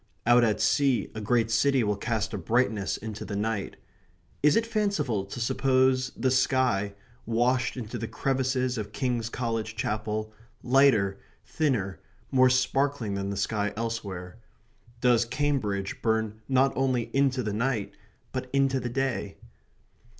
[0.25, 3.75] Out at sea a great city will cast a brightness into the night.
[4.41, 6.95] Is it fanciful to suppose the sky,
[7.27, 10.33] washed into the crevices of King's College Chapel,
[10.63, 11.99] lighter, thinner,
[12.31, 14.37] more sparkling than the sky elsewhere?
[15.01, 17.93] Does Cambridge burn not only into the night,
[18.31, 19.37] but into the day?